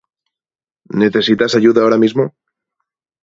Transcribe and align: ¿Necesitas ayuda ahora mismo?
¿Necesitas 1.01 1.53
ayuda 1.59 1.79
ahora 1.81 2.01
mismo? 2.03 2.23